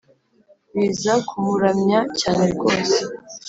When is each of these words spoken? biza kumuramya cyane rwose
biza 0.77 1.13
kumuramya 1.27 1.99
cyane 2.19 2.43
rwose 2.53 2.99